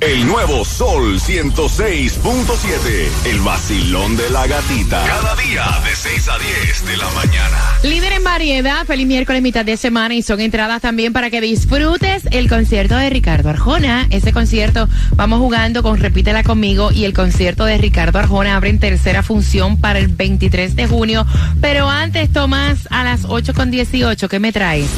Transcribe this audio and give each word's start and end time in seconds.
El 0.00 0.26
nuevo 0.26 0.64
Sol 0.64 1.18
106.7. 1.18 3.26
El 3.26 3.40
vacilón 3.40 4.16
de 4.16 4.30
la 4.30 4.46
gatita. 4.46 5.02
Cada 5.06 5.34
día 5.36 5.64
de 5.84 5.94
6 5.94 6.28
a 6.28 6.38
10 6.38 6.86
de 6.86 6.96
la 6.96 7.10
mañana. 7.10 7.58
Líder 7.82 8.12
en 8.12 8.24
variedad, 8.24 8.84
feliz 8.86 9.06
miércoles, 9.06 9.42
mitad 9.42 9.64
de 9.64 9.76
semana 9.76 10.14
y 10.14 10.22
son 10.22 10.40
entradas 10.40 10.82
también 10.82 11.12
para 11.12 11.30
que 11.30 11.40
disfrutes 11.40 12.24
el 12.30 12.48
concierto 12.48 12.96
de 12.96 13.10
Ricardo 13.10 13.50
Arjona. 13.50 14.06
Ese 14.10 14.32
concierto, 14.32 14.88
vamos 15.16 15.38
jugando 15.38 15.82
con 15.82 15.98
Repítela 15.98 16.42
conmigo 16.42 16.90
y 16.92 17.04
el 17.04 17.12
concierto 17.12 17.64
de 17.64 17.78
Ricardo 17.78 18.18
Arjona 18.18 18.56
abre 18.56 18.70
en 18.70 18.78
tercera 18.78 19.22
función 19.22 19.78
para 19.78 19.98
el 19.98 20.08
23 20.08 20.76
de 20.76 20.86
junio. 20.86 21.26
Pero 21.60 21.88
antes, 21.88 22.32
Tomás, 22.32 22.88
a 22.90 23.04
las 23.04 23.24
8 23.26 23.54
con 23.54 23.70
18, 23.70 24.28
¿qué 24.28 24.38
me 24.38 24.52
traes? 24.52 24.88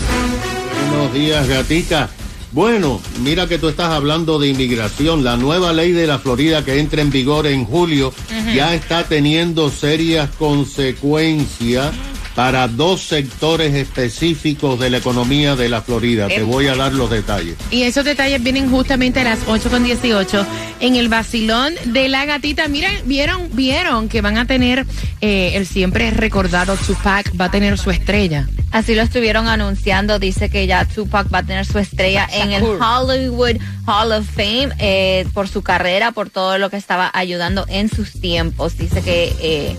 Buenos 0.90 1.12
días, 1.12 1.48
gatita. 1.48 2.08
Bueno, 2.56 3.02
mira 3.22 3.46
que 3.46 3.58
tú 3.58 3.68
estás 3.68 3.90
hablando 3.90 4.38
de 4.38 4.48
inmigración. 4.48 5.22
La 5.22 5.36
nueva 5.36 5.74
ley 5.74 5.92
de 5.92 6.06
la 6.06 6.18
Florida 6.18 6.64
que 6.64 6.80
entra 6.80 7.02
en 7.02 7.10
vigor 7.10 7.46
en 7.46 7.66
julio 7.66 8.14
ya 8.54 8.74
está 8.74 9.04
teniendo 9.04 9.68
serias 9.68 10.30
consecuencias 10.38 11.92
para 12.36 12.68
dos 12.68 13.00
sectores 13.00 13.74
específicos 13.74 14.78
de 14.78 14.90
la 14.90 14.98
economía 14.98 15.56
de 15.56 15.70
la 15.70 15.80
Florida. 15.80 16.28
Te 16.28 16.42
voy 16.42 16.66
a 16.66 16.76
dar 16.76 16.92
los 16.92 17.10
detalles. 17.10 17.56
Y 17.70 17.82
esos 17.84 18.04
detalles 18.04 18.42
vienen 18.42 18.70
justamente 18.70 19.20
a 19.20 19.24
las 19.24 19.38
8 19.46 19.70
con 19.70 19.82
18 19.82 20.46
en 20.80 20.96
el 20.96 21.08
vacilón 21.08 21.72
de 21.86 22.08
la 22.10 22.26
gatita. 22.26 22.68
Miren, 22.68 22.92
vieron, 23.06 23.48
vieron 23.54 24.10
que 24.10 24.20
van 24.20 24.36
a 24.36 24.46
tener 24.46 24.84
eh, 25.22 25.52
el 25.54 25.66
siempre 25.66 26.10
recordado 26.10 26.76
Tupac 26.76 27.32
va 27.40 27.46
a 27.46 27.50
tener 27.50 27.78
su 27.78 27.90
estrella. 27.90 28.46
Así 28.70 28.94
lo 28.94 29.00
estuvieron 29.00 29.48
anunciando. 29.48 30.18
Dice 30.18 30.50
que 30.50 30.66
ya 30.66 30.84
Tupac 30.84 31.32
va 31.32 31.38
a 31.38 31.42
tener 31.42 31.64
su 31.64 31.78
estrella 31.78 32.28
en 32.30 32.52
el 32.52 32.62
Hollywood 32.62 33.56
Hall 33.86 34.12
of 34.12 34.26
Fame 34.26 34.68
eh, 34.78 35.26
por 35.32 35.48
su 35.48 35.62
carrera, 35.62 36.12
por 36.12 36.28
todo 36.28 36.58
lo 36.58 36.68
que 36.68 36.76
estaba 36.76 37.10
ayudando 37.14 37.64
en 37.68 37.88
sus 37.88 38.12
tiempos. 38.12 38.76
Dice 38.76 39.00
que 39.00 39.34
eh, 39.40 39.76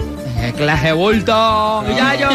Clase 0.51 0.91
bulto, 0.91 1.83
ya 1.95 2.15
yo. 2.15 2.29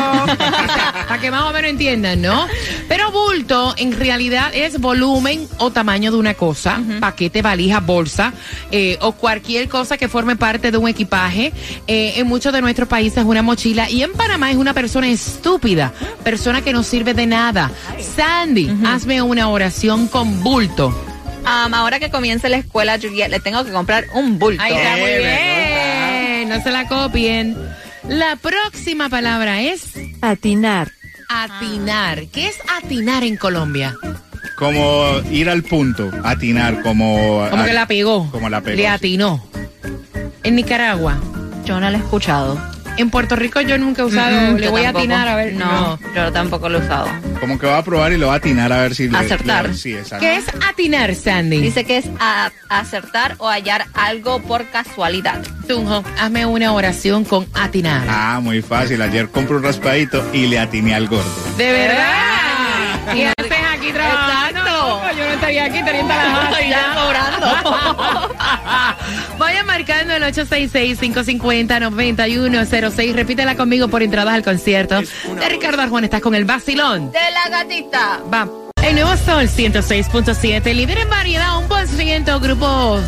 Para 1.07 1.21
que 1.21 1.31
más 1.31 1.43
o 1.43 1.53
menos 1.53 1.71
entiendan, 1.71 2.23
¿no? 2.23 2.47
Pero 2.89 3.11
bulto 3.13 3.75
en 3.77 3.93
realidad 3.99 4.51
es 4.55 4.81
volumen 4.81 5.47
o 5.59 5.71
tamaño 5.71 6.11
de 6.11 6.17
una 6.17 6.35
cosa, 6.35 6.81
paquete, 7.01 7.43
valija, 7.43 7.81
bolsa, 7.81 8.33
eh, 8.71 8.97
o 9.01 9.13
cualquier 9.13 9.69
cosa 9.69 9.97
que 9.99 10.09
forme 10.09 10.37
parte 10.37 10.71
de 10.71 10.79
un 10.79 10.89
equipaje. 10.89 11.53
Eh, 11.87 12.15
en 12.17 12.27
muchos 12.27 12.53
de 12.53 12.61
nuestros 12.61 12.89
países 12.89 13.19
es 13.19 13.25
una 13.25 13.43
mochila 13.43 13.89
y 13.91 14.03
en 14.03 14.13
Panamá 14.13 14.51
es 14.51 14.57
una 14.57 14.75
persona 14.75 15.09
estúpida, 15.09 15.93
persona 16.25 16.63
que 16.63 16.73
no 16.73 16.83
sirve 16.83 17.15
de 17.15 17.27
nada. 17.27 17.71
Sandy, 18.17 18.71
hazme 18.87 19.23
una 19.23 19.49
oración 19.49 20.09
con 20.09 20.43
bulto. 20.43 20.89
Um, 21.45 21.73
ahora 21.73 21.99
que 21.99 22.11
comience 22.11 22.49
la 22.49 22.59
escuela, 22.59 22.99
Juliet, 23.01 23.29
le 23.31 23.41
tengo 23.41 23.65
que 23.65 23.71
comprar 23.73 24.05
un 24.15 24.39
bulto. 24.39 24.63
Ahí 24.63 24.75
está, 24.75 24.91
muy 24.97 25.03
Eh, 25.09 26.37
bien. 26.45 26.49
No 26.51 26.63
se 26.63 26.71
la 26.71 26.87
copien. 26.89 27.57
La 28.09 28.37
próxima 28.37 29.09
palabra 29.09 29.61
es 29.63 29.93
Atinar. 30.23 30.91
atinar. 31.29 32.27
¿Qué 32.29 32.49
es 32.49 32.57
atinar 32.83 33.23
en 33.25 33.37
Colombia? 33.37 33.95
Como 34.57 35.21
ir 35.31 35.49
al 35.51 35.63
punto, 35.63 36.11
atinar, 36.25 36.83
como... 36.83 37.47
Como 37.51 37.63
a- 37.63 37.67
que 37.67 37.73
la 37.73 37.87
pegó. 37.87 38.31
Como 38.31 38.49
la 38.49 38.61
pegó. 38.61 38.77
Le 38.77 38.89
atinó. 38.89 39.45
En 40.43 40.57
Nicaragua. 40.57 41.19
Yo 41.65 41.79
no 41.81 41.91
lo 41.91 41.97
he 41.97 42.01
escuchado. 42.01 42.59
En 42.99 43.11
Puerto 43.11 43.37
Rico 43.37 43.61
yo 43.61 43.79
nunca 43.79 44.03
he 44.03 44.05
usado. 44.05 44.53
Mm, 44.53 44.57
le 44.57 44.65
yo 44.67 44.71
voy 44.71 44.85
a 44.85 44.91
atinar 44.91 45.29
a 45.29 45.37
ver. 45.37 45.53
No, 45.55 45.99
yo 46.15 46.33
tampoco 46.33 46.69
lo 46.69 46.79
he 46.79 46.83
usado. 46.83 47.09
Como 47.41 47.59
que 47.59 47.67
va 47.67 47.79
a 47.79 47.85
probar 47.85 48.13
y 48.13 48.19
lo 48.19 48.27
va 48.27 48.35
a 48.35 48.37
atinar 48.37 48.73
a 48.73 48.83
ver 48.83 48.95
si... 48.95 49.09
le- 49.09 49.17
Acertar. 49.17 49.69
le- 49.69 49.75
sí, 49.75 49.95
exacto. 49.95 50.19
¿Qué 50.21 50.37
es 50.37 50.45
atinar, 50.69 51.15
Sandy? 51.15 51.59
Dice 51.61 51.85
que 51.85 51.99
es 51.99 52.07
a- 52.21 52.51
acertar 52.69 53.37
o 53.39 53.49
hallar 53.49 53.87
algo 53.95 54.43
por 54.43 54.67
casualidad. 54.67 55.41
Tunjo, 55.69 56.03
hazme 56.19 56.45
una 56.47 56.73
oración 56.73 57.25
con 57.25 57.47
atinar. 57.55 58.05
Ah, 58.09 58.41
muy 58.43 58.61
fácil. 58.63 59.01
Ayer 59.01 59.29
compré 59.31 59.57
un 59.57 59.63
raspadito 59.63 60.29
y 60.33 60.47
le 60.49 60.59
atiné 60.59 60.95
al 60.95 61.07
gordo. 61.09 61.25
De 61.57 61.71
verdad. 61.73 63.15
Y 63.15 63.23
haces 63.23 63.59
aquí 63.75 63.93
trabajando. 63.93 64.61
Yo 65.19 65.27
no 65.27 65.33
estaría 65.33 65.65
aquí, 65.65 65.79
estaría 65.79 66.01
en 66.01 66.09
Tallahassee 66.09 66.71
Ya 66.71 66.95
cobrando. 66.95 67.47
Vayan 69.39 69.67
marcando 69.67 70.15
el 70.15 70.23
866-550-9106. 70.23 73.15
Repítela 73.15 73.57
conmigo 73.57 73.89
por 73.89 74.05
entradas 74.05 74.35
al 74.35 74.45
concierto 74.45 75.01
de 75.01 75.49
Ricardo 75.49 75.83
Arjona. 75.83 76.07
Estás 76.07 76.21
con 76.21 76.37
el 76.37 76.45
vacilón. 76.45 77.11
De 77.11 77.19
la 77.19 77.49
gatita. 77.51 78.21
Va. 78.33 78.47
El 78.83 78.95
nuevo 78.95 79.17
Sol 79.17 79.49
106.7, 79.49 80.73
líder 80.73 80.99
en 80.99 81.11
variedad, 81.11 81.59
un 81.59 81.67
por 81.67 81.85
ciento, 81.89 82.39
grupo 82.39 83.01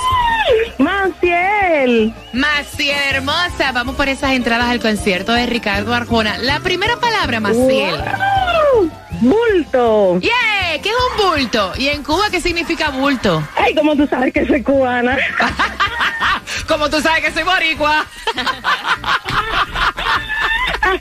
Maciel. 1.25 2.13
Maciel 2.33 3.15
hermosa. 3.15 3.71
Vamos 3.73 3.95
por 3.95 4.07
esas 4.07 4.33
entradas 4.33 4.67
al 4.67 4.79
concierto 4.79 5.33
de 5.33 5.47
Ricardo 5.47 5.93
Arjona. 5.93 6.37
La 6.37 6.59
primera 6.59 6.97
palabra, 6.97 7.39
Maciel. 7.39 7.95
Wow. 7.95 8.91
Bulto. 9.21 10.19
¡Yay! 10.19 10.79
¿qué 10.81 10.89
es 10.89 10.95
un 10.95 11.31
bulto? 11.31 11.73
¿Y 11.77 11.87
en 11.87 12.03
Cuba 12.03 12.25
qué 12.29 12.39
significa 12.41 12.89
bulto? 12.89 13.41
Ay, 13.55 13.73
como 13.73 13.95
tú 13.95 14.05
sabes 14.05 14.33
que 14.33 14.45
soy 14.45 14.61
cubana. 14.61 15.17
Como 16.67 16.89
tú 16.89 16.99
sabes 17.01 17.23
que 17.23 17.31
soy 17.31 17.43
boricua. 17.43 18.05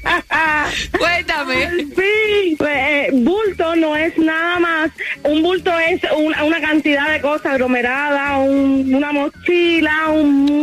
Cuéntame. 0.99 1.69
Sí, 1.96 2.55
pues, 2.58 2.70
eh, 2.76 3.08
bulto 3.12 3.76
no 3.76 3.96
es 3.96 4.17
nada 4.19 4.58
más. 4.58 4.91
Un 5.23 5.43
bulto 5.43 5.76
es 5.79 6.00
una, 6.17 6.44
una 6.44 6.61
cantidad 6.61 7.11
de 7.11 7.20
cosas 7.20 7.52
aglomeradas, 7.52 8.38
un- 8.38 8.94
una 8.94 9.12
mochila, 9.12 10.08
un... 10.11 10.55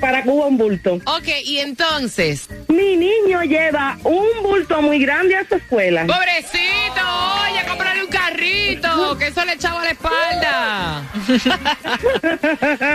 Para 0.00 0.22
Cuba 0.22 0.46
un 0.46 0.56
bulto. 0.58 0.94
Ok, 1.06 1.28
y 1.44 1.58
entonces, 1.58 2.48
Mi 2.68 2.96
niño 2.96 3.42
lleva 3.42 3.98
un 4.04 4.42
bulto 4.42 4.80
muy 4.82 4.98
grande 5.00 5.36
a 5.36 5.46
su 5.46 5.54
escuela. 5.56 6.06
pobrecito, 6.06 7.02
oye, 7.50 7.64
cómprale 7.68 8.04
un 8.04 8.10
carrito, 8.10 9.16
que 9.18 9.26
eso 9.28 9.44
le 9.44 9.52
echaba 9.54 9.80
a 9.82 9.84
la 9.84 9.90
espalda. 9.90 11.02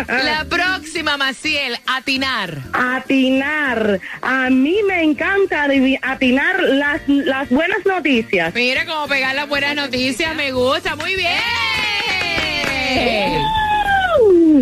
próxima, 1.04 1.18
Maciel, 1.18 1.78
atinar. 1.86 2.58
Atinar. 2.72 4.00
A 4.22 4.50
mí 4.50 4.78
me 4.88 5.04
encanta 5.04 5.68
atinar 6.02 6.62
las, 6.62 7.02
las 7.08 7.50
buenas 7.50 7.86
noticias. 7.86 8.54
Mira 8.54 8.86
cómo 8.86 9.08
pegar 9.08 9.36
las 9.36 9.50
buenas 9.50 9.76
noticias, 9.76 10.34
me 10.36 10.52
gusta, 10.52 10.96
muy 10.96 11.16
bien. 11.16 11.42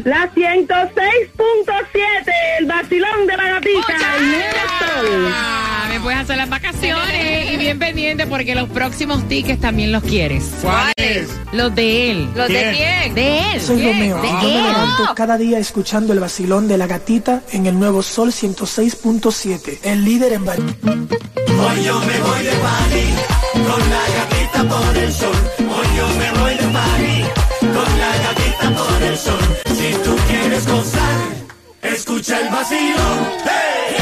La 0.04 0.32
106.7, 0.34 2.34
el 2.60 2.66
vacilón 2.66 3.28
de 3.28 3.38
la 3.38 3.50
gatita. 3.50 3.96
El 5.96 6.00
nuevo 6.00 6.00
sol. 6.00 6.00
Ah, 6.00 6.00
Me 6.00 6.00
puedes 6.00 6.20
hacer 6.20 6.38
las 6.38 6.50
vacaciones 6.50 7.52
y 7.52 7.58
bien 7.58 7.80
pendiente 7.80 8.28
porque 8.28 8.56
los 8.56 8.70
próximos 8.70 9.28
tickets 9.28 9.62
también 9.62 9.92
los 9.92 10.04
quieres. 10.04 10.44
¿Cuáles? 10.62 11.28
Los 11.52 11.74
de 11.76 12.12
él. 12.12 12.30
¿Los 12.36 12.48
de 12.48 12.54
¿Quién? 12.54 12.76
quién? 12.76 13.14
De 13.16 13.54
él. 13.54 13.62
Soy 13.62 13.78
¿Qué? 13.78 13.92
Romeo. 13.94 14.22
De 14.22 14.28
Yo 14.28 14.34
me 14.42 14.56
él. 14.58 14.64
levanto 14.64 15.16
cada 15.16 15.38
día 15.38 15.60
escuchando 15.60 16.14
el 16.14 16.20
vacilón 16.20 16.68
de 16.68 16.78
la 16.78 16.88
gatita 16.88 17.42
en 17.52 17.66
el 17.66 17.78
nuevo 17.80 18.02
Sol 18.04 18.32
106.7, 18.32 19.80
el 19.84 20.04
líder 20.06 20.34
en 20.34 20.46
vari- 20.46 20.76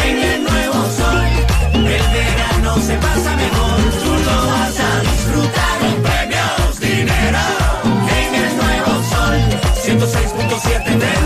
En 0.05 0.58
se 2.77 2.95
pasa 2.97 3.35
mejor, 3.35 3.79
tú 4.03 4.11
lo 4.27 4.47
vas 4.47 4.79
a 4.79 5.01
disfrutar 5.01 5.79
con 5.81 5.95
premios, 6.03 6.79
dinero, 6.79 7.39
en 8.19 8.35
el 8.35 8.57
nuevo 8.57 8.91
sol, 9.11 9.37
106.7 9.83 11.18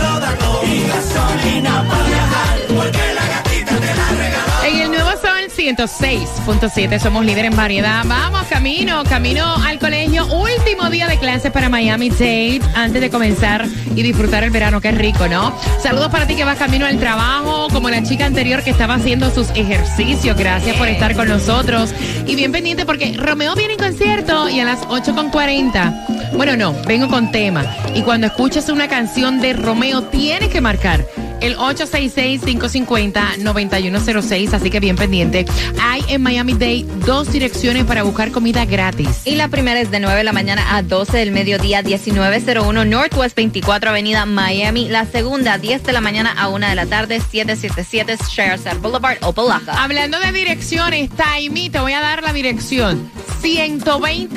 106.7 5.63 6.99
somos 6.99 7.23
líder 7.23 7.45
en 7.45 7.55
variedad. 7.55 8.03
Vamos, 8.05 8.43
camino, 8.49 9.01
camino 9.05 9.45
al 9.63 9.79
colegio. 9.79 10.25
Último 10.25 10.89
día 10.89 11.07
de 11.07 11.17
clases 11.17 11.53
para 11.53 11.69
Miami 11.69 12.09
Dade 12.09 12.59
antes 12.75 12.99
de 13.01 13.09
comenzar 13.09 13.65
y 13.95 14.03
disfrutar 14.03 14.43
el 14.43 14.49
verano. 14.49 14.81
Qué 14.81 14.91
rico, 14.91 15.25
¿no? 15.29 15.57
Saludos 15.81 16.09
para 16.09 16.27
ti 16.27 16.35
que 16.35 16.43
vas 16.43 16.57
camino 16.57 16.85
al 16.85 16.99
trabajo, 16.99 17.69
como 17.71 17.89
la 17.89 18.03
chica 18.03 18.25
anterior 18.25 18.61
que 18.61 18.71
estaba 18.71 18.95
haciendo 18.95 19.31
sus 19.31 19.51
ejercicios. 19.51 20.35
Gracias 20.37 20.75
por 20.75 20.89
estar 20.89 21.15
con 21.15 21.29
nosotros. 21.29 21.93
Y 22.27 22.35
bien 22.35 22.51
pendiente 22.51 22.85
porque 22.85 23.13
Romeo 23.17 23.55
viene 23.55 23.75
en 23.75 23.79
concierto 23.79 24.49
y 24.49 24.59
a 24.59 24.65
las 24.65 24.81
8.40. 24.89 26.33
Bueno, 26.33 26.57
no, 26.57 26.73
vengo 26.85 27.07
con 27.07 27.31
tema. 27.31 27.63
Y 27.95 28.01
cuando 28.01 28.27
escuches 28.27 28.67
una 28.67 28.89
canción 28.89 29.39
de 29.39 29.53
Romeo, 29.53 30.03
tienes 30.03 30.49
que 30.49 30.59
marcar 30.59 31.05
el 31.43 31.55
866-550-9106, 31.57 34.53
así 34.53 34.69
que 34.69 34.79
bien 34.79 34.95
pendiente. 34.95 35.45
Hay 35.81 36.01
en 36.07 36.21
Miami 36.21 36.53
Day 36.53 36.87
dos 37.05 37.29
direcciones 37.31 37.83
para 37.83 38.03
buscar 38.03 38.31
comida 38.31 38.63
gratis. 38.65 39.23
Y 39.25 39.35
la 39.35 39.49
primera 39.49 39.81
es 39.81 39.91
de 39.91 39.99
9 39.99 40.17
de 40.17 40.23
la 40.23 40.33
mañana 40.33 40.75
a 40.75 40.81
12 40.81 41.17
del 41.17 41.31
mediodía, 41.31 41.83
1901 41.83 42.85
Northwest 42.85 43.35
24 43.35 43.89
Avenida 43.89 44.25
Miami. 44.25 44.87
La 44.87 45.05
segunda, 45.05 45.57
10 45.57 45.83
de 45.83 45.93
la 45.93 46.01
mañana 46.01 46.31
a 46.31 46.49
1 46.49 46.69
de 46.69 46.75
la 46.75 46.85
tarde, 46.85 47.19
777 47.19 48.17
Sherazade 48.29 48.79
Boulevard, 48.79 49.17
Opalaca. 49.21 49.83
Hablando 49.83 50.19
de 50.19 50.31
direcciones, 50.31 51.09
Taimi, 51.09 51.69
te 51.69 51.79
voy 51.79 51.93
a 51.93 52.01
dar 52.01 52.23
la 52.23 52.33
dirección. 52.33 53.09
12000, 53.41 54.29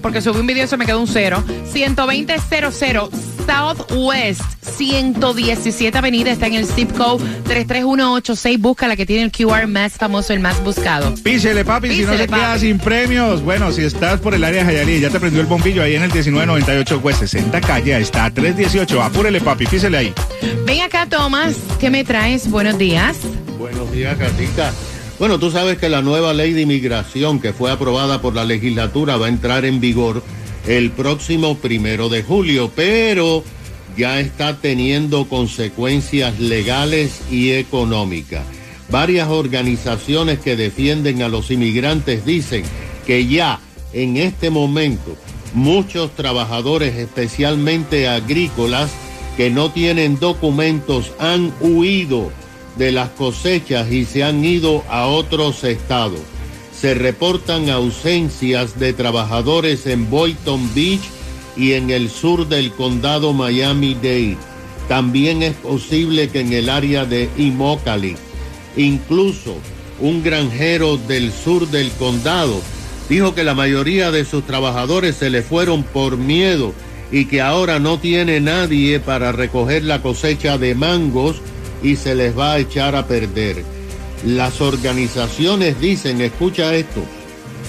porque 0.00 0.20
subí 0.20 0.40
un 0.40 0.46
video 0.46 0.64
y 0.64 0.68
se 0.68 0.76
me 0.76 0.86
quedó 0.86 1.00
un 1.00 1.06
cero. 1.06 1.44
12000 1.72 2.26
Southwest 3.54 4.42
117 4.62 5.96
Avenida, 5.96 6.32
está 6.32 6.48
en 6.48 6.54
el 6.54 6.66
zip 6.66 6.90
code 6.96 7.24
33186. 7.44 8.60
Busca 8.60 8.88
la 8.88 8.96
que 8.96 9.06
tiene 9.06 9.22
el 9.22 9.30
QR 9.30 9.68
más 9.68 9.92
famoso, 9.92 10.32
el 10.32 10.40
más 10.40 10.62
buscado. 10.64 11.14
Písele, 11.22 11.64
papi, 11.64 11.94
si 11.94 12.02
no 12.02 12.16
se 12.16 12.26
queda 12.26 12.58
sin 12.58 12.78
premios. 12.78 13.42
Bueno, 13.42 13.70
si 13.70 13.82
estás 13.82 14.18
por 14.18 14.34
el 14.34 14.42
área 14.42 14.64
de 14.64 14.66
Jayalí 14.66 14.94
y 14.94 15.00
ya 15.00 15.10
te 15.10 15.20
prendió 15.20 15.40
el 15.40 15.46
bombillo 15.46 15.84
ahí 15.84 15.94
en 15.94 16.02
el 16.02 16.12
1998 16.12 17.00
West 17.04 17.20
60 17.20 17.60
calle, 17.60 17.96
está 17.98 18.28
318. 18.28 19.00
Apúrele, 19.00 19.40
papi, 19.40 19.66
písele 19.66 19.98
ahí. 19.98 20.12
Ven 20.66 20.80
acá, 20.80 21.06
Tomás, 21.08 21.54
¿qué 21.78 21.90
me 21.90 22.02
traes? 22.02 22.50
Buenos 22.50 22.76
días. 22.76 23.18
Buenos 23.56 23.92
días, 23.92 24.18
Gatica. 24.18 24.72
Bueno, 25.20 25.38
tú 25.38 25.52
sabes 25.52 25.78
que 25.78 25.88
la 25.88 26.02
nueva 26.02 26.34
ley 26.34 26.54
de 26.54 26.62
inmigración 26.62 27.38
que 27.38 27.52
fue 27.52 27.70
aprobada 27.70 28.20
por 28.20 28.34
la 28.34 28.44
legislatura 28.44 29.16
va 29.16 29.26
a 29.26 29.28
entrar 29.28 29.64
en 29.64 29.80
vigor 29.80 30.24
el 30.66 30.90
próximo 30.90 31.58
primero 31.58 32.08
de 32.08 32.22
julio, 32.22 32.70
pero 32.74 33.44
ya 33.96 34.20
está 34.20 34.56
teniendo 34.56 35.28
consecuencias 35.28 36.38
legales 36.40 37.20
y 37.30 37.52
económicas. 37.52 38.44
Varias 38.90 39.28
organizaciones 39.28 40.38
que 40.38 40.56
defienden 40.56 41.22
a 41.22 41.28
los 41.28 41.50
inmigrantes 41.50 42.24
dicen 42.24 42.64
que 43.06 43.26
ya 43.26 43.60
en 43.92 44.16
este 44.16 44.50
momento 44.50 45.16
muchos 45.54 46.14
trabajadores, 46.14 46.96
especialmente 46.96 48.08
agrícolas, 48.08 48.90
que 49.36 49.50
no 49.50 49.70
tienen 49.70 50.18
documentos 50.18 51.12
han 51.18 51.52
huido 51.60 52.30
de 52.76 52.92
las 52.92 53.10
cosechas 53.10 53.90
y 53.90 54.04
se 54.04 54.24
han 54.24 54.44
ido 54.44 54.82
a 54.88 55.06
otros 55.06 55.64
estados. 55.64 56.20
Se 56.84 56.92
reportan 56.92 57.70
ausencias 57.70 58.78
de 58.78 58.92
trabajadores 58.92 59.86
en 59.86 60.10
Boynton 60.10 60.68
Beach 60.74 61.00
y 61.56 61.72
en 61.72 61.88
el 61.88 62.10
sur 62.10 62.46
del 62.46 62.72
condado 62.72 63.32
Miami-Dade. 63.32 64.36
También 64.86 65.42
es 65.42 65.54
posible 65.54 66.28
que 66.28 66.40
en 66.40 66.52
el 66.52 66.68
área 66.68 67.06
de 67.06 67.30
Immokalee. 67.38 68.16
Incluso 68.76 69.56
un 69.98 70.22
granjero 70.22 70.98
del 70.98 71.32
sur 71.32 71.66
del 71.68 71.90
condado 71.92 72.60
dijo 73.08 73.34
que 73.34 73.44
la 73.44 73.54
mayoría 73.54 74.10
de 74.10 74.26
sus 74.26 74.44
trabajadores 74.44 75.16
se 75.16 75.30
le 75.30 75.40
fueron 75.40 75.84
por 75.84 76.18
miedo 76.18 76.74
y 77.10 77.24
que 77.24 77.40
ahora 77.40 77.78
no 77.78 77.98
tiene 77.98 78.40
nadie 78.40 79.00
para 79.00 79.32
recoger 79.32 79.84
la 79.84 80.02
cosecha 80.02 80.58
de 80.58 80.74
mangos 80.74 81.36
y 81.82 81.96
se 81.96 82.14
les 82.14 82.38
va 82.38 82.52
a 82.52 82.58
echar 82.58 82.94
a 82.94 83.06
perder. 83.06 83.73
Las 84.24 84.62
organizaciones 84.62 85.78
dicen, 85.80 86.22
escucha 86.22 86.74
esto, 86.74 87.04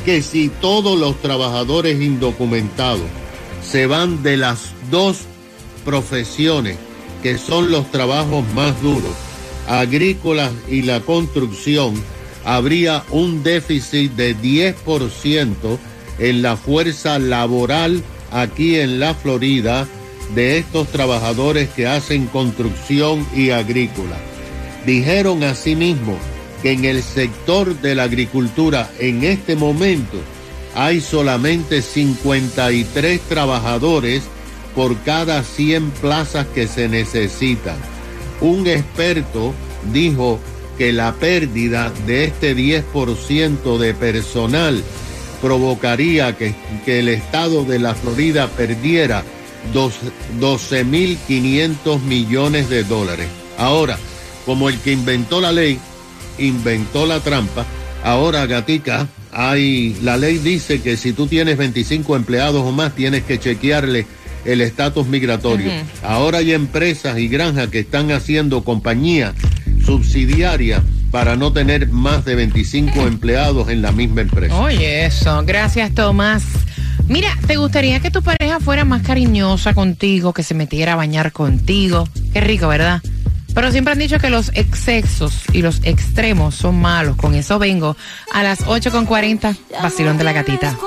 que 0.05 0.21
si 0.21 0.47
todos 0.47 0.97
los 0.97 1.21
trabajadores 1.21 2.01
indocumentados 2.01 3.03
se 3.61 3.87
van 3.87 4.23
de 4.23 4.37
las 4.37 4.71
dos 4.89 5.23
profesiones 5.83 6.77
que 7.21 7.37
son 7.37 7.71
los 7.71 7.91
trabajos 7.91 8.45
más 8.53 8.81
duros, 8.81 9.11
agrícolas 9.67 10.53
y 10.69 10.83
la 10.83 11.01
construcción, 11.01 12.01
habría 12.45 13.03
un 13.09 13.43
déficit 13.43 14.13
de 14.13 14.37
10% 14.37 15.55
en 16.19 16.41
la 16.41 16.55
fuerza 16.55 17.19
laboral 17.19 18.01
aquí 18.31 18.79
en 18.79 19.01
la 19.01 19.13
Florida 19.13 19.87
de 20.35 20.57
estos 20.59 20.87
trabajadores 20.87 21.67
que 21.69 21.85
hacen 21.85 22.27
construcción 22.27 23.27
y 23.35 23.49
agrícola. 23.49 24.15
Dijeron 24.85 25.43
asimismo 25.43 26.17
que 26.65 26.71
en 26.71 26.83
el 26.83 27.03
sector 27.03 27.79
de 27.79 27.93
la 27.93 28.05
agricultura 28.05 28.89
en 28.97 29.23
este 29.23 29.55
momento 29.55 30.17
hay 30.73 30.99
solamente 30.99 31.83
53 31.83 33.21
trabajadores 33.21 34.23
por 34.73 34.97
cada 35.03 35.43
100 35.43 35.91
plazas 35.91 36.47
que 36.55 36.65
se 36.65 36.89
necesitan. 36.89 37.75
Un 38.41 38.65
experto 38.65 39.53
dijo 39.93 40.39
que 40.75 40.91
la 40.91 41.13
pérdida 41.13 41.93
de 42.07 42.23
este 42.23 42.57
10% 42.57 43.77
de 43.77 43.93
personal 43.93 44.83
provocaría 45.43 46.35
que, 46.35 46.55
que, 46.83 46.97
el 46.97 47.09
estado 47.09 47.63
de 47.63 47.77
la 47.77 47.93
Florida 47.93 48.47
perdiera 48.47 49.23
12.500 49.71 52.01
millones 52.01 52.71
de 52.71 52.83
dólares. 52.83 53.27
Ahora, 53.59 53.99
como 54.47 54.67
el 54.67 54.79
que 54.79 54.93
inventó 54.93 55.41
la 55.41 55.51
ley, 55.51 55.79
inventó 56.37 57.05
la 57.05 57.19
trampa, 57.19 57.65
ahora 58.03 58.45
Gatica, 58.45 59.07
hay, 59.31 59.97
la 60.01 60.17
ley 60.17 60.37
dice 60.37 60.81
que 60.81 60.97
si 60.97 61.13
tú 61.13 61.27
tienes 61.27 61.57
25 61.57 62.15
empleados 62.15 62.63
o 62.63 62.71
más, 62.71 62.95
tienes 62.95 63.23
que 63.23 63.39
chequearle 63.39 64.07
el 64.45 64.61
estatus 64.61 65.07
migratorio. 65.07 65.71
Ahora 66.03 66.37
hay 66.37 66.53
empresas 66.53 67.17
y 67.17 67.27
granjas 67.27 67.69
que 67.69 67.79
están 67.79 68.11
haciendo 68.11 68.63
compañía 68.63 69.33
subsidiaria 69.85 70.83
para 71.11 71.35
no 71.35 71.51
tener 71.51 71.89
más 71.89 72.25
de 72.25 72.35
25 72.35 73.07
empleados 73.07 73.69
en 73.69 73.81
la 73.81 73.91
misma 73.91 74.21
empresa. 74.21 74.55
Oye, 74.57 75.05
eso. 75.05 75.43
Gracias, 75.45 75.93
Tomás. 75.93 76.43
Mira, 77.07 77.29
¿te 77.45 77.55
gustaría 77.57 77.99
que 77.99 78.09
tu 78.09 78.21
pareja 78.21 78.59
fuera 78.59 78.83
más 78.83 79.01
cariñosa 79.01 79.73
contigo, 79.73 80.33
que 80.33 80.43
se 80.43 80.53
metiera 80.53 80.93
a 80.93 80.95
bañar 80.95 81.31
contigo? 81.31 82.07
Qué 82.33 82.41
rico, 82.41 82.67
¿verdad? 82.67 83.01
Pero 83.55 83.71
siempre 83.71 83.93
han 83.93 83.99
dicho 83.99 84.19
que 84.19 84.29
los 84.29 84.51
excesos 84.53 85.43
y 85.53 85.61
los 85.61 85.79
extremos 85.83 86.55
son 86.55 86.79
malos. 86.79 87.15
Con 87.15 87.33
eso 87.33 87.57
vengo 87.57 87.95
a 88.33 88.43
las 88.43 88.65
8.40, 88.65 89.55
vacilón 89.81 90.17
de 90.17 90.25
la 90.25 90.33
gatita. 90.33 90.77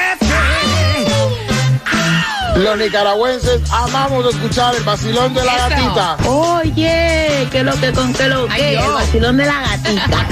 Los 2.57 2.79
nicaragüenses 2.79 3.61
amamos 3.71 4.25
escuchar 4.35 4.75
el 4.75 4.83
vacilón 4.85 5.35
de 5.35 5.45
la 5.45 5.57
Eso. 5.57 5.69
gatita. 5.69 6.17
Oye, 6.29 7.49
que 7.51 7.63
lo 7.63 7.79
que 7.79 7.93
con 7.93 8.13
que 8.15 8.29
lo 8.29 8.47
que, 8.49 8.75
el 8.79 8.91
vacilón 8.93 9.37
de 9.37 9.45
la 9.47 9.61
gatita. 9.61 10.03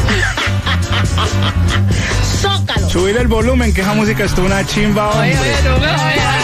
Zócalo. 2.41 2.88
Subir 2.88 3.17
el 3.19 3.29
volumen, 3.29 3.75
que 3.75 3.83
esa 3.83 3.93
música 3.95 4.25
está 4.25 4.41
una 4.41 4.64
chimba, 4.67 5.11
hombre. 5.11 5.38
Oye, 5.38 5.38
oye, 5.38 5.71
oye. 5.85 6.43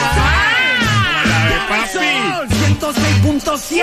106.7. 3.22 3.82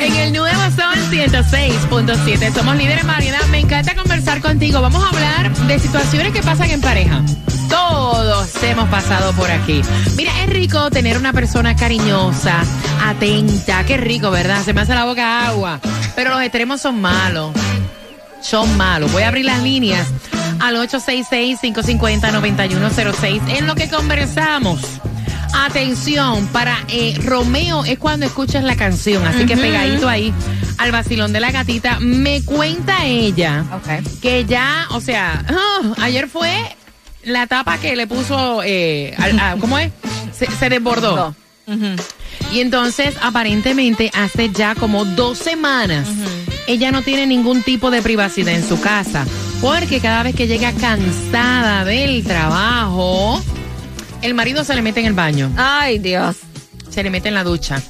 En 0.00 0.16
el 0.16 0.32
nuevo 0.32 0.60
Sol 0.70 0.96
106.7. 1.10 2.54
Somos 2.54 2.76
líderes 2.76 3.02
en 3.02 3.06
variedad. 3.06 3.44
Me 3.50 3.60
encanta 3.60 3.94
conversar 3.94 4.40
contigo. 4.40 4.80
Vamos 4.80 5.04
a 5.04 5.08
hablar 5.08 5.54
de 5.66 5.78
situaciones 5.78 6.32
que 6.32 6.42
pasan 6.42 6.70
en 6.70 6.80
pareja. 6.80 7.22
Todos 7.68 8.50
hemos 8.62 8.88
pasado 8.88 9.32
por 9.34 9.50
aquí. 9.50 9.82
Mira, 10.16 10.32
es 10.42 10.48
rico 10.48 10.90
tener 10.90 11.18
una 11.18 11.32
persona 11.32 11.76
cariñosa, 11.76 12.62
atenta. 13.04 13.84
Qué 13.84 13.96
rico, 13.96 14.30
¿verdad? 14.30 14.62
Se 14.64 14.72
me 14.72 14.80
hace 14.80 14.94
la 14.94 15.04
boca 15.04 15.46
agua. 15.46 15.80
Pero 16.16 16.30
los 16.30 16.42
extremos 16.42 16.80
son 16.80 17.00
malos. 17.00 17.52
Son 18.40 18.76
malos. 18.76 19.12
Voy 19.12 19.22
a 19.22 19.28
abrir 19.28 19.44
las 19.44 19.62
líneas 19.62 20.08
al 20.60 20.76
866-550-9106 20.76 23.56
en 23.56 23.66
lo 23.66 23.74
que 23.74 23.88
conversamos. 23.88 25.00
Atención, 25.52 26.46
para 26.48 26.78
eh, 26.88 27.14
Romeo 27.24 27.84
es 27.84 27.98
cuando 27.98 28.26
escuchas 28.26 28.62
la 28.64 28.76
canción, 28.76 29.26
así 29.26 29.46
que 29.46 29.56
pegadito 29.56 30.08
ahí 30.08 30.32
al 30.78 30.92
vacilón 30.92 31.32
de 31.32 31.40
la 31.40 31.50
gatita. 31.50 31.98
Me 32.00 32.42
cuenta 32.42 33.04
ella 33.04 33.64
que 34.22 34.44
ya, 34.44 34.86
o 34.90 35.00
sea, 35.00 35.44
ah, 35.48 35.94
ayer 36.02 36.28
fue 36.28 36.52
la 37.24 37.46
tapa 37.46 37.78
que 37.78 37.96
le 37.96 38.06
puso, 38.06 38.62
eh, 38.64 39.14
al- 39.18 39.38
a- 39.38 39.56
¿cómo 39.60 39.78
es? 39.78 39.90
Se, 40.36 40.46
se 40.46 40.68
desbordó. 40.68 41.34
Y 42.52 42.60
entonces, 42.60 43.14
aparentemente, 43.22 44.10
hace 44.14 44.50
ya 44.50 44.74
como 44.74 45.04
dos 45.04 45.38
semanas, 45.38 46.08
ella 46.66 46.90
no 46.90 47.02
tiene 47.02 47.26
ningún 47.26 47.62
tipo 47.62 47.90
de 47.90 48.02
privacidad 48.02 48.54
en 48.54 48.66
su 48.66 48.80
casa. 48.80 49.24
Porque 49.60 50.00
cada 50.00 50.22
vez 50.22 50.34
que 50.34 50.46
llega 50.48 50.72
cansada 50.72 51.84
del 51.84 52.24
trabajo, 52.24 53.40
el 54.22 54.34
marido 54.34 54.64
se 54.64 54.74
le 54.74 54.82
mete 54.82 55.00
en 55.00 55.06
el 55.06 55.12
baño, 55.14 55.50
Ay, 55.56 55.98
Dios. 55.98 56.36
se 56.90 57.02
le 57.02 57.10
mete 57.10 57.28
en 57.28 57.34
la 57.34 57.44
ducha. 57.44 57.80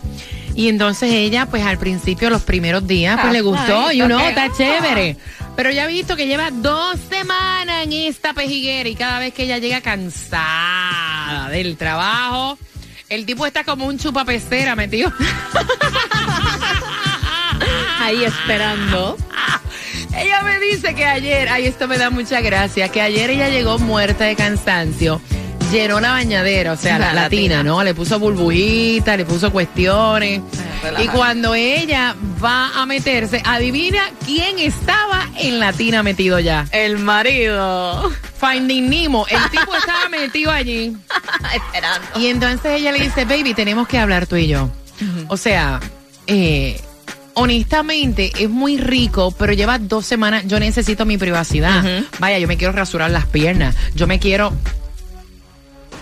Y 0.55 0.69
entonces 0.69 1.13
ella, 1.13 1.47
pues 1.47 1.65
al 1.65 1.79
principio, 1.79 2.29
los 2.29 2.43
primeros 2.43 2.87
días, 2.87 3.19
pues 3.21 3.33
le 3.33 3.41
gustó, 3.41 3.93
y 3.93 4.03
uno, 4.03 4.21
está 4.21 4.53
chévere. 4.53 5.17
Pero 5.57 5.71
ya 5.71 5.85
ha 5.85 5.87
visto 5.87 6.17
que 6.17 6.27
lleva 6.27 6.51
dos 6.51 6.97
semanas 7.09 7.85
en 7.85 7.93
esta 7.93 8.35
pejiguera 8.35 8.89
y 8.89 8.95
cada 8.95 9.19
vez 9.19 9.35
que 9.35 9.45
ella 9.45 9.59
llega 9.59 9.81
cansada 9.81 11.49
del 11.51 11.77
trabajo, 11.77 12.59
el 13.09 13.27
tipo 13.27 13.47
está 13.47 13.65
como 13.65 13.87
un 13.87 13.99
chupapecera 13.99 14.77
metido. 14.77 15.13
Ahí 18.01 18.25
esperando. 18.25 19.17
Ella 20.17 20.43
me 20.43 20.59
dice 20.59 20.95
que 20.95 21.05
ayer, 21.05 21.49
ay, 21.49 21.67
esto 21.67 21.87
me 21.87 21.99
da 21.99 22.11
mucha 22.11 22.41
gracia, 22.41 22.89
que 22.89 23.01
ayer 23.01 23.31
ella 23.31 23.49
llegó 23.49 23.79
muerta 23.79 24.25
de 24.25 24.37
cansancio, 24.37 25.21
llenó 25.71 26.01
la 26.01 26.11
bañadera, 26.13 26.73
o 26.73 26.77
sea, 26.77 26.99
la, 26.99 27.07
La 27.13 27.23
latina, 27.23 27.57
latina. 27.57 27.63
¿no? 27.63 27.83
Le 27.85 27.95
puso 27.95 28.19
burbujitas, 28.19 29.17
le 29.17 29.25
puso 29.25 29.51
cuestiones. 29.53 30.41
relaja. 30.83 31.05
Y 31.05 31.09
cuando 31.09 31.55
ella 31.55 32.15
va 32.43 32.71
a 32.81 32.87
meterse, 32.87 33.43
adivina 33.45 34.01
quién 34.27 34.59
estaba 34.59 35.29
en 35.39 35.59
la 35.61 35.73
tina 35.73 36.03
metido 36.03 36.39
ya. 36.39 36.67
El 36.73 36.99
marido. 36.99 38.11
Finding 38.41 38.89
Nemo, 38.89 39.27
el 39.29 39.51
tipo 39.51 39.75
estaba 39.77 40.09
metido 40.11 40.51
allí. 40.51 40.97
esperando. 41.55 42.07
Y 42.19 42.27
entonces 42.29 42.73
ella 42.81 42.93
le 42.93 43.01
dice, 43.01 43.25
baby, 43.25 43.55
tenemos 43.55 43.87
que 43.87 43.99
hablar 43.99 44.27
tú 44.27 44.37
y 44.37 44.47
yo. 44.47 44.71
O 45.29 45.37
sea, 45.37 45.81
eh, 46.27 46.81
honestamente 47.35 48.33
es 48.39 48.49
muy 48.51 48.77
rico, 48.79 49.35
pero 49.39 49.53
lleva 49.53 49.79
dos 49.79 50.05
semanas, 50.07 50.45
yo 50.47 50.59
necesito 50.61 51.05
mi 51.07 51.17
privacidad. 51.19 51.85
Vaya, 52.19 52.39
yo 52.39 52.47
me 52.49 52.57
quiero 52.57 52.73
rasurar 52.73 53.11
las 53.11 53.27
piernas, 53.27 53.75
yo 53.95 54.07
me 54.07 54.19
quiero... 54.19 54.53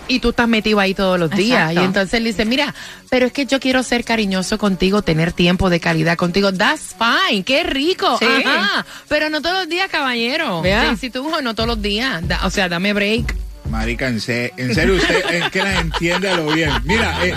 Y 0.09 0.19
tú 0.19 0.31
estás 0.31 0.47
metido 0.49 0.79
ahí 0.81 0.93
todos 0.93 1.17
los 1.19 1.29
días. 1.31 1.61
Exacto. 1.69 1.81
Y 1.81 1.85
entonces 1.85 2.13
él 2.15 2.23
dice, 2.25 2.43
mira, 2.43 2.73
pero 3.09 3.27
es 3.27 3.31
que 3.31 3.45
yo 3.45 3.59
quiero 3.61 3.81
ser 3.83 4.03
cariñoso 4.03 4.57
contigo, 4.57 5.01
tener 5.03 5.31
tiempo 5.31 5.69
de 5.69 5.79
calidad 5.79 6.17
contigo. 6.17 6.51
That's 6.51 6.95
fine, 6.97 7.43
qué 7.43 7.63
rico. 7.63 8.17
Sí. 8.19 8.25
Ajá. 8.45 8.85
Pero 9.07 9.29
no 9.29 9.41
todos 9.41 9.59
los 9.59 9.69
días, 9.69 9.87
caballero. 9.89 10.61
Vea. 10.61 10.95
Si 10.97 11.09
tú, 11.09 11.31
no 11.41 11.55
todos 11.55 11.67
los 11.69 11.81
días. 11.81 12.27
Da- 12.27 12.41
o 12.45 12.49
sea, 12.49 12.67
dame 12.67 12.91
break. 12.93 13.35
Marica, 13.69 14.07
en, 14.07 14.19
se- 14.19 14.51
en 14.57 14.73
serio, 14.73 14.95
usted 14.95 15.23
es 15.31 15.49
que 15.51 15.61
la 15.61 15.79
entiende 15.79 16.27
a 16.29 16.37
lo 16.37 16.47
bien. 16.51 16.71
Mira, 16.85 17.15
eh, 17.23 17.35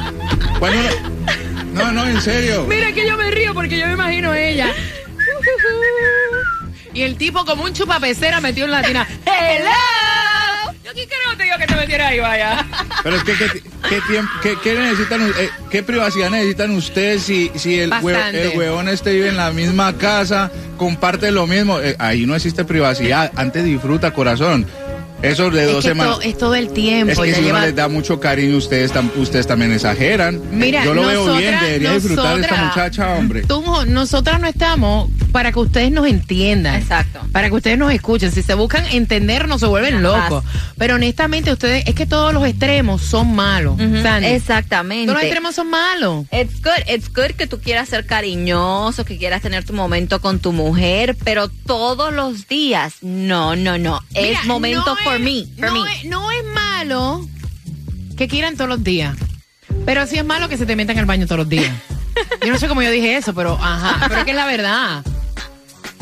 cuando 0.59 0.79
No, 1.75 1.93
no, 1.93 2.07
en 2.09 2.21
serio. 2.23 2.64
Mira 2.67 2.91
que 2.93 3.07
yo 3.07 3.19
me 3.19 3.31
río 3.31 3.52
porque 3.52 3.79
yo 3.79 3.87
me 3.87 3.93
imagino 3.93 4.31
a 4.33 4.41
ella. 4.41 4.69
Y 6.95 7.02
el 7.02 7.17
tipo 7.17 7.45
como 7.47 7.64
un 7.64 7.73
chupapecera 7.73 8.41
metió 8.43 8.67
en 8.67 8.71
la 8.71 8.83
tina. 8.83 9.07
¡Hello! 9.25 9.71
Aquí 10.92 11.06
creo 11.06 11.30
que 11.30 11.37
te 11.38 11.42
digo 11.44 11.56
que 11.56 11.66
te 11.66 11.75
metiera 11.75 12.08
ahí, 12.08 12.20
vaya. 12.20 12.66
Pero 13.02 13.16
es 13.16 13.25
que, 13.25 13.32
¿qué, 13.32 13.62
qué 13.88 14.00
tiempo, 14.06 14.30
qué, 14.42 14.56
qué 14.62 14.75
necesitan, 14.75 15.22
eh, 15.22 15.49
qué 15.70 15.82
privacidad 15.82 16.28
necesitan 16.28 16.70
ustedes 16.72 17.22
si, 17.22 17.50
si 17.54 17.80
el, 17.80 17.88
Bastante. 17.88 18.52
el 18.52 18.58
huevón 18.58 18.88
este 18.90 19.14
vive 19.14 19.30
en 19.30 19.38
la 19.38 19.52
misma 19.52 19.96
casa, 19.96 20.50
comparte 20.76 21.30
lo 21.30 21.46
mismo? 21.46 21.80
Eh, 21.80 21.96
ahí 21.99 22.26
no 22.26 22.37
existe 22.37 22.66
privacidad. 22.66 23.32
Antes 23.37 23.64
disfruta, 23.64 24.12
corazón. 24.12 24.66
Eso 25.23 25.50
de 25.50 25.64
Es, 25.67 25.73
dos 25.73 25.83
que 25.85 25.91
semanas. 25.91 26.17
to- 26.17 26.23
es 26.23 26.37
todo 26.38 26.55
el 26.55 26.71
tiempo. 26.73 27.12
Es 27.12 27.19
que 27.19 27.29
ya 27.31 27.35
si 27.37 27.43
lleva- 27.43 27.59
uno 27.59 27.67
les 27.67 27.76
da 27.76 27.88
mucho 27.88 28.19
cariño, 28.21 28.57
ustedes, 28.57 28.93
tam- 28.93 29.11
ustedes 29.17 29.47
también 29.47 29.73
exageran. 29.73 30.41
Mira, 30.50 30.85
Yo 30.85 30.95
lo 30.95 31.07
veo 31.07 31.37
bien, 31.37 31.59
debería 31.61 31.93
disfrutar 31.93 32.38
esta 32.41 32.49
nosotras- 32.57 32.67
muchacha, 32.76 33.14
hombre. 33.14 33.43
Tú, 33.43 33.64
nosotras 33.87 34.41
no 34.41 34.47
estamos 34.49 35.11
para 35.31 35.52
que 35.52 35.59
ustedes 35.61 35.91
nos 35.93 36.07
entiendan. 36.07 36.75
Exacto. 36.75 37.21
Para 37.33 37.49
que 37.49 37.55
ustedes 37.55 37.79
nos 37.79 37.93
escuchen. 37.93 38.33
Si 38.33 38.43
se 38.43 38.55
buscan 38.55 38.85
entender, 38.87 39.49
no 39.49 39.59
se 39.59 39.67
vuelven 39.67 40.02
Jamás. 40.02 40.31
locos. 40.31 40.45
Pero 40.76 40.97
honestamente, 40.97 41.52
ustedes, 41.52 41.85
es 41.87 41.95
que 41.95 42.05
todos 42.07 42.35
los 42.35 42.45
extremos 42.47 43.02
son 43.02 43.35
malos. 43.35 43.76
Exactamente. 44.23 45.07
Todos 45.07 45.17
los 45.17 45.23
extremos 45.25 45.55
son 45.55 45.71
malos. 45.71 46.26
It's 46.33 46.61
good, 46.62 46.93
it's 46.93 47.09
good 47.12 47.35
que 47.37 47.47
tú 47.47 47.61
quieras 47.61 47.88
ser 47.88 48.07
cariñoso, 48.07 49.05
que 49.05 49.17
quieras 49.19 49.43
tener 49.43 49.64
tu 49.64 49.73
momento 49.73 50.21
con 50.21 50.38
tu 50.41 50.52
mujer, 50.52 51.17
pero 51.25 51.49
todos 51.49 52.12
los 52.12 52.49
días, 52.49 52.95
no, 53.02 53.57
no, 53.57 53.79
no. 53.79 54.00
Mira, 54.14 54.41
es 54.41 54.45
momento 54.47 54.95
no 54.95 54.97
for 55.12 55.21
me, 55.21 55.47
for 55.59 55.66
no 55.66 55.85
me. 55.85 55.92
Es, 55.92 56.04
no 56.04 56.31
es 56.31 56.45
malo 56.45 57.28
que 58.16 58.28
quieran 58.28 58.57
todos 58.57 58.69
los 58.69 58.83
días. 58.85 59.16
Pero 59.85 60.07
sí 60.07 60.16
es 60.19 60.25
malo 60.25 60.49
que 60.49 60.57
se 60.57 60.66
te 60.66 60.76
metan 60.76 60.99
al 60.99 61.07
baño 61.07 61.26
todos 61.26 61.38
los 61.38 61.49
días. 61.49 61.73
Yo 62.45 62.52
no 62.52 62.59
sé 62.59 62.69
cómo 62.69 62.83
yo 62.83 62.90
dije 62.90 63.16
eso, 63.16 63.35
pero 63.35 63.59
ajá. 63.61 64.07
Pero 64.07 64.21
es 64.21 64.25
que 64.25 64.31
es 64.33 64.37
la 64.37 64.47
verdad. 64.47 65.02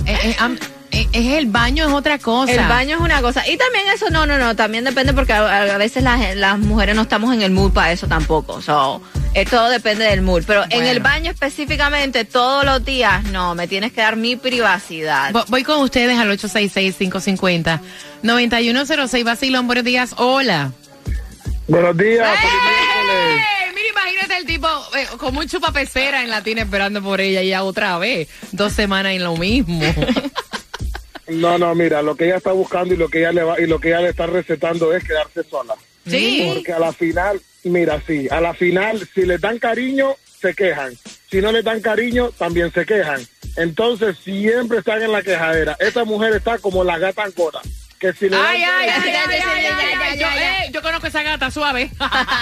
Eh, 0.07 0.19
eh, 0.25 0.37
eh, 0.41 0.59
eh, 0.91 1.09
es 1.13 1.39
el 1.39 1.47
baño, 1.47 1.87
es 1.87 1.93
otra 1.93 2.19
cosa. 2.19 2.53
El 2.53 2.69
baño 2.69 2.97
es 2.97 3.01
una 3.01 3.23
cosa. 3.23 3.47
Y 3.47 3.57
también 3.57 3.85
eso, 3.95 4.11
no, 4.11 4.27
no, 4.27 4.39
no, 4.39 4.57
también 4.57 4.83
depende 4.85 5.13
porque 5.13 5.33
a, 5.33 5.75
a 5.75 5.79
veces 5.79 6.03
las, 6.03 6.35
las 6.37 6.59
mujeres 6.59 6.97
no 6.97 7.03
estamos 7.03 7.33
en 7.33 7.43
el 7.43 7.53
mood 7.53 7.73
para 7.73 7.93
eso 7.93 8.09
tampoco. 8.09 8.61
So, 8.61 9.01
eh, 9.35 9.45
todo 9.47 9.69
depende 9.69 10.05
del 10.05 10.23
mood. 10.23 10.45
Pero 10.47 10.65
en 10.71 10.85
el 10.85 11.01
baño 11.01 11.31
específicamente, 11.31 12.25
todos 12.25 12.65
los 12.65 12.85
días, 12.85 13.23
no, 13.25 13.55
me 13.55 13.69
tienes 13.69 13.93
que 13.93 14.01
dar 14.01 14.17
mi 14.17 14.37
privacidad. 14.37 15.33
Vo- 15.33 15.45
Voy 15.49 15.63
con 15.65 15.81
ustedes 15.81 16.19
al 16.19 16.31
866-550-9106. 16.39 19.25
Basilón, 19.25 19.67
buenos 19.67 19.85
días. 19.85 20.15
Hola. 20.17 20.73
Buenos 21.69 21.97
días. 21.97 22.27
¡Eh! 22.29 23.37
Mira, 23.75 23.89
imagínate 23.91 24.37
el 24.39 24.47
tipo 24.47 24.67
eh, 24.97 25.07
con 25.19 25.37
un 25.37 25.47
chupapecera 25.49 26.23
en 26.23 26.31
Latina 26.31 26.63
esperando 26.63 27.03
por 27.03 27.21
ella 27.21 27.43
y 27.43 27.49
ya 27.51 27.63
otra 27.63 27.99
vez. 27.99 28.29
Dos 28.53 28.73
semanas 28.73 29.13
en 29.13 29.23
lo 29.25 29.37
mismo. 29.37 29.81
No, 31.29 31.59
no, 31.59 31.73
mira, 31.77 32.03
lo 32.03 32.17
que 32.17 32.25
ella 32.25 32.39
está 32.39 32.51
buscando 32.51 32.93
y 32.93 32.97
lo 32.97 33.09
que 33.09 33.21
ella 33.21 33.31
le 33.31 33.45
va 33.45 33.61
y 33.61 33.67
lo 33.69 33.79
que 33.79 33.87
ella 33.91 34.01
le 34.01 34.09
está 34.09 34.27
recetando 34.27 34.93
es 34.93 35.05
quedarse 35.05 35.45
sola. 35.45 35.77
Sí. 36.05 36.51
Porque 36.53 36.73
a 36.73 36.81
la 36.81 36.93
final, 36.93 37.41
mira, 37.65 38.03
sí, 38.07 38.29
a 38.31 38.41
la 38.41 38.55
final, 38.55 39.09
si 39.15 39.27
le 39.27 39.39
dan 39.39 39.59
cariño, 39.59 40.17
se 40.41 40.55
quejan. 40.55 40.95
Si 41.31 41.41
no 41.41 41.53
le 41.53 41.63
dan 41.63 41.81
cariño, 41.81 42.31
también 42.31 42.73
se 42.73 42.87
quejan. 42.87 43.21
Entonces, 43.57 44.17
siempre 44.19 44.79
están 44.79 45.03
en 45.03 45.13
la 45.13 45.23
quejadera. 45.23 45.77
Esta 45.79 46.05
mujer 46.05 46.35
está 46.35 46.59
como 46.59 46.85
la 46.85 46.99
gata 46.99 47.25
ancora. 47.25 47.61
Que 48.01 48.15
si 48.15 48.31
le 48.31 48.37
Ay, 48.37 48.63
ay, 48.63 48.89
ay, 48.89 49.03
ay, 49.05 49.13
ay, 49.29 49.67
ay, 49.67 49.95
ay, 50.01 50.19
yo, 50.19 50.27
eh, 50.27 50.71
yo 50.73 50.81
conozco 50.81 51.07
esa 51.07 51.23
gata 51.23 51.51
suave. 51.51 51.91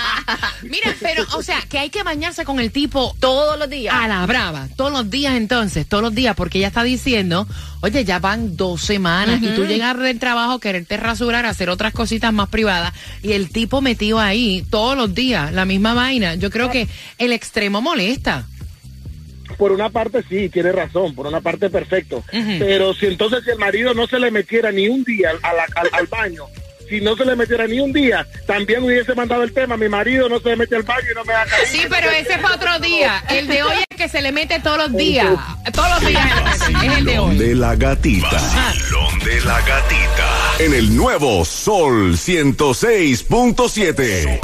Mira, 0.63 0.95
pero, 1.01 1.27
o 1.35 1.43
sea, 1.43 1.61
que 1.69 1.81
hay 1.81 1.91
que 1.91 2.05
bañarse 2.05 2.45
con 2.45 2.61
el 2.61 2.71
tipo 2.71 3.17
todos 3.19 3.59
los 3.59 3.69
días. 3.69 3.93
A 3.93 4.07
la 4.07 4.25
brava, 4.25 4.69
todos 4.77 4.93
los 4.93 5.11
días 5.11 5.35
entonces, 5.35 5.85
todos 5.89 6.01
los 6.01 6.15
días, 6.15 6.37
porque 6.37 6.59
ella 6.59 6.69
está 6.69 6.85
diciendo, 6.85 7.49
oye, 7.81 8.05
ya 8.05 8.21
van 8.21 8.57
dos 8.57 8.83
semanas 8.83 9.43
y 9.43 9.49
tú 9.49 9.67
llegas 9.67 9.99
del 9.99 10.21
trabajo, 10.21 10.61
quererte 10.61 10.97
rasurar, 10.97 11.45
hacer 11.45 11.71
otras 11.71 11.93
cositas 11.93 12.33
más 12.33 12.49
privadas 12.49 12.93
y 13.25 13.33
el 13.33 13.51
tipo 13.51 13.81
metido 13.81 14.21
ahí 14.21 14.65
todos 14.71 14.97
los 14.97 15.13
días, 15.13 15.53
la 15.53 15.65
misma 15.65 15.93
vaina. 15.93 16.37
Yo 16.37 16.51
creo 16.51 16.71
que 16.71 16.87
el 17.19 17.33
extremo 17.33 17.81
molesta. 17.81 18.47
Por 19.59 19.73
una 19.73 19.91
parte 19.91 20.23
sí, 20.29 20.49
tiene 20.49 20.73
razón, 20.73 21.15
por 21.15 21.27
una 21.27 21.43
parte 21.43 21.69
perfecto. 21.69 22.25
Pero 22.59 22.95
si 22.95 23.05
entonces 23.07 23.45
si 23.45 23.51
el 23.51 23.59
marido 23.59 23.93
no 23.93 24.07
se 24.07 24.19
le 24.19 24.31
metiera 24.31 24.73
ni 24.73 24.89
un 24.89 25.05
día 25.05 25.33
a 25.43 25.53
la- 25.53 25.67
al, 25.75 25.91
al 25.93 26.07
baño, 26.07 26.45
si 26.89 27.03
no 27.03 27.15
se 27.17 27.27
le 27.27 27.37
metiera 27.37 27.67
ni 27.67 27.81
un 27.81 27.93
día, 27.93 28.27
también 28.47 28.83
hubiese 28.83 29.15
mandado 29.15 29.43
el 29.43 29.53
tema, 29.53 29.77
mi 29.77 29.91
marido 29.91 30.27
no 30.31 30.41
se 30.41 30.49
le 30.49 30.57
mete 30.57 30.75
al 30.77 30.85
baño 30.85 31.07
y 31.13 31.15
no 31.15 31.23
me 31.25 31.35
da 31.35 31.45
cariño. 31.45 31.69
Sí, 31.71 31.83
pero 31.91 32.11
ese 32.11 32.33
es 32.33 32.39
para 32.39 32.55
otro 32.55 32.79
día. 32.79 33.23
El 33.29 33.47
de 33.47 33.63
hoy 33.63 33.75
es 33.91 33.97
que 33.97 34.09
se 34.09 34.23
le 34.23 34.33
mete 34.33 34.59
todos 34.61 34.79
los 34.79 34.97
días. 34.97 35.37
Todos 35.75 35.91
los 36.01 36.09
días 36.09 36.27
es 36.63 36.71
el 36.97 37.05
de 37.05 37.19
hoy. 37.19 37.37
De 37.37 37.55
la 37.55 37.77
gatita. 37.77 38.41
De 39.23 39.39
la 39.43 39.61
gatita. 39.61 40.55
En 40.61 40.73
el 40.73 40.97
nuevo 40.97 41.45
Sol 41.45 42.15
106.7. 42.17 44.41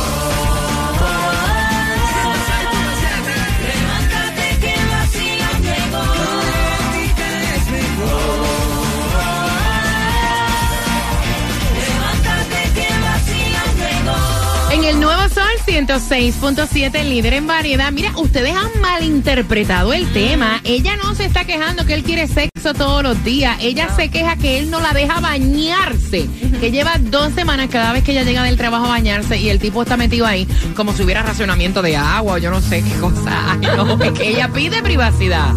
el 14.95 15.01
Nuevo 15.01 15.29
Sol 15.29 15.45
106.7, 15.67 17.05
líder 17.05 17.35
en 17.35 17.47
variedad. 17.47 17.91
Mira, 17.91 18.13
ustedes 18.17 18.55
han 18.55 18.81
malinterpretado 18.81 19.93
el 19.93 20.11
tema. 20.13 20.61
Ella 20.65 20.97
no 20.97 21.15
se 21.15 21.25
está 21.25 21.45
quejando 21.45 21.85
que 21.85 21.95
él 21.95 22.03
quiere 22.03 22.29
sexo 22.29 22.75
todos 22.75 23.03
los 23.03 23.23
días. 23.25 23.57
Ella 23.61 23.89
se 23.95 24.09
queja 24.09 24.37
que 24.37 24.59
él 24.59 24.71
no 24.71 24.81
la 24.81 24.93
deja 24.93 25.21
bañarse. 25.21 26.29
Que 26.61 26.71
lleva 26.71 26.99
dos 26.99 27.33
semanas 27.35 27.69
cada 27.71 27.93
vez 27.93 28.05
que 28.05 28.13
ella 28.13 28.23
llega 28.23 28.43
del 28.43 28.57
trabajo 28.57 28.87
a 28.87 28.91
bañarse 28.91 29.37
y 29.37 29.49
el 29.49 29.59
tipo 29.59 29.83
está 29.83 29.97
metido 29.97 30.27
ahí 30.27 30.47
como 30.77 30.93
si 30.93 31.03
hubiera 31.03 31.23
racionamiento 31.23 31.83
de 31.83 31.97
agua 31.97 32.35
o 32.35 32.39
yo 32.39 32.51
no 32.51 32.61
sé 32.61 32.83
qué 32.83 32.95
cosa. 33.01 33.53
Ay, 33.53 33.67
no, 33.77 34.03
es 34.03 34.13
que 34.13 34.29
ella 34.29 34.49
pide 34.49 34.83
privacidad. 34.83 35.53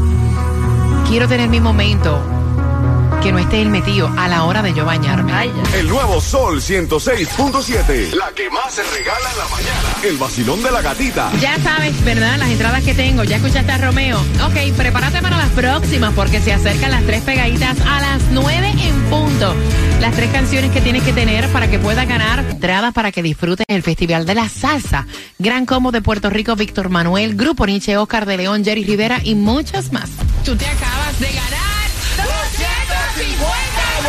Quiero 1.08 1.28
tener 1.28 1.50
mi 1.50 1.60
momento. 1.60 2.37
Que 3.22 3.32
no 3.32 3.40
esté 3.40 3.62
él 3.62 3.70
metido 3.70 4.12
a 4.18 4.28
la 4.28 4.44
hora 4.44 4.62
de 4.62 4.74
yo 4.74 4.86
bañarme. 4.86 5.34
El 5.74 5.88
nuevo 5.88 6.22
Sol 6.22 6.62
106.7. 6.62 8.14
La 8.14 8.32
que 8.32 8.50
más 8.50 8.74
se 8.74 8.84
regala 8.84 9.32
en 9.32 9.38
la 9.38 9.48
mañana. 9.50 9.90
El 10.04 10.18
vacilón 10.18 10.64
de 10.64 10.72
la 10.72 10.82
gatita. 10.82 11.32
Ya 11.42 11.58
sabes, 11.60 12.04
¿verdad? 12.04 12.38
Las 12.38 12.50
entradas 12.50 12.84
que 12.84 12.94
tengo. 12.94 13.24
Ya 13.24 13.38
escuchaste 13.38 13.72
a 13.72 13.78
Romeo. 13.78 14.20
Ok, 14.46 14.76
prepárate 14.78 15.22
para 15.22 15.38
las 15.38 15.50
próximas 15.50 16.14
porque 16.14 16.40
se 16.42 16.54
acercan 16.54 16.92
las 16.92 17.04
tres 17.04 17.22
pegaditas 17.24 17.78
a 17.82 18.00
las 18.00 18.22
nueve 18.32 18.74
en 18.80 18.96
punto. 19.10 19.56
Las 20.00 20.16
tres 20.16 20.30
canciones 20.32 20.72
que 20.72 20.82
tienes 20.82 21.04
que 21.04 21.12
tener 21.12 21.52
para 21.52 21.70
que 21.70 21.80
puedas 21.80 22.08
ganar 22.08 22.46
entradas 22.50 22.94
para 22.94 23.12
que 23.12 23.24
disfrutes 23.24 23.66
el 23.68 23.84
Festival 23.84 24.26
de 24.26 24.36
la 24.36 24.48
Salsa. 24.48 25.08
Gran 25.40 25.66
Combo 25.66 25.92
de 25.92 26.02
Puerto 26.02 26.30
Rico, 26.30 26.56
Víctor 26.56 26.90
Manuel, 26.90 27.36
Grupo 27.36 27.66
Nietzsche, 27.66 27.98
Oscar 27.98 28.26
de 28.26 28.38
León, 28.38 28.64
Jerry 28.64 28.84
Rivera 28.84 29.20
y 29.24 29.36
muchos 29.36 29.92
más. 29.92 30.10
Tú 30.44 30.56
te 30.56 30.66
acabas 30.66 31.20
de 31.20 31.28
ganar 31.28 31.77
250 31.77 31.77
dólares. 33.18 34.08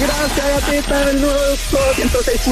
Gracias, 0.00 0.46
gatita, 0.60 1.06
del 1.06 1.20
nuevo 1.20 1.56
Sol 1.70 1.94
106. 1.94 2.48